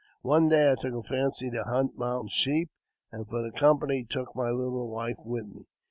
[0.23, 2.71] One day I took a fancy to hunt mountain sheep,
[3.11, 5.67] and for company took my little wife with me.